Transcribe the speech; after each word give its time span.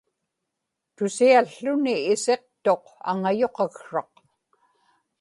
tusiałłuni 0.97 1.95
isiqtuq 2.13 2.83
aŋuyuqaksraq 3.09 4.11